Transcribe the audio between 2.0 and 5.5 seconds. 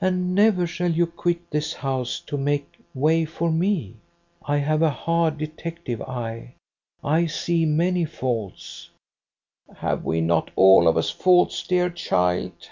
to make way for me. I have a hard